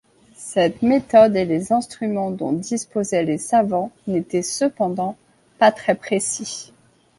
Cette 0.33 0.81
méthode, 0.81 1.35
et 1.35 1.45
les 1.45 1.71
instruments 1.71 2.31
dont 2.31 2.53
disposaient 2.53 3.21
les 3.23 3.37
savants, 3.37 3.91
n'étaient 4.07 4.41
cependant 4.41 5.15
pas 5.59 5.71
très 5.71 5.93
précis. 5.93 6.73